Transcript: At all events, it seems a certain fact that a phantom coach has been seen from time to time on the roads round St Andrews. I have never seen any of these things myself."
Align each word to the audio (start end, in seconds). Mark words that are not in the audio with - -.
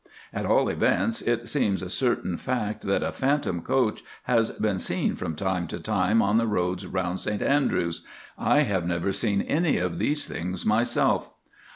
At 0.33 0.47
all 0.47 0.67
events, 0.67 1.21
it 1.21 1.47
seems 1.47 1.83
a 1.83 1.89
certain 1.91 2.35
fact 2.35 2.81
that 2.87 3.03
a 3.03 3.11
phantom 3.11 3.61
coach 3.61 4.03
has 4.23 4.49
been 4.49 4.79
seen 4.79 5.15
from 5.15 5.35
time 5.35 5.67
to 5.67 5.79
time 5.79 6.23
on 6.23 6.39
the 6.39 6.47
roads 6.47 6.87
round 6.87 7.19
St 7.19 7.43
Andrews. 7.43 8.01
I 8.35 8.61
have 8.61 8.87
never 8.87 9.11
seen 9.11 9.43
any 9.43 9.77
of 9.77 9.99
these 9.99 10.27
things 10.27 10.65
myself." 10.65 11.29